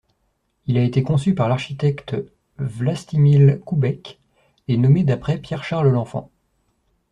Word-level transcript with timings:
Il 0.65 0.79
a 0.79 0.83
été 0.83 1.03
conçu 1.03 1.35
par 1.35 1.47
l'architecte 1.47 2.15
Vlastimil 2.57 3.61
Koubek 3.63 4.19
et 4.67 4.77
nommé 4.77 5.03
d'après 5.03 5.37
Pierre 5.37 5.63
Charles 5.63 5.91
L'Enfant. 5.91 6.31